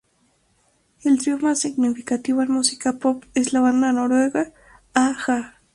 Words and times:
El 1.03 1.19
trío 1.19 1.37
más 1.37 1.59
significativo 1.59 2.41
en 2.41 2.49
música 2.53 2.93
pop 2.93 3.23
es 3.35 3.53
la 3.53 3.59
banda 3.59 3.91
noruega 3.93 4.51
a-ha. 4.95 5.59